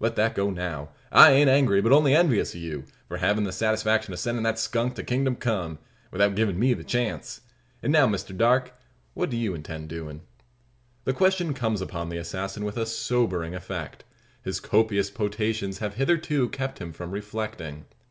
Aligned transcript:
Let 0.00 0.16
that 0.16 0.34
go 0.34 0.48
now. 0.48 0.92
I 1.12 1.32
ain't 1.32 1.50
angry, 1.50 1.82
but 1.82 1.92
only 1.92 2.14
envious 2.14 2.54
o' 2.54 2.58
you, 2.58 2.84
for 3.06 3.18
havin' 3.18 3.44
the 3.44 3.52
satisfaction 3.52 4.14
of 4.14 4.18
sendin' 4.18 4.42
the 4.44 4.54
skunk 4.54 4.94
to 4.94 5.02
kingdom 5.02 5.36
come, 5.36 5.78
without 6.10 6.34
givin' 6.34 6.58
me 6.58 6.72
the 6.72 6.82
chance. 6.82 7.42
An' 7.82 7.90
now, 7.90 8.06
Mister 8.06 8.32
Darke, 8.32 8.72
what 9.12 9.28
do 9.28 9.36
you 9.36 9.52
intend 9.54 9.90
doin'?" 9.90 10.22
The 11.04 11.12
question 11.12 11.52
comes 11.52 11.82
upon 11.82 12.08
the 12.08 12.16
assassin 12.16 12.64
with 12.64 12.78
a 12.78 12.86
sobering 12.86 13.54
effect. 13.54 14.04
His 14.42 14.58
copious 14.58 15.10
potations 15.10 15.80
have 15.80 15.96
hitherto 15.96 16.48
kept 16.48 16.78
him 16.78 16.94
from 16.94 17.10
reflecting. 17.10 17.84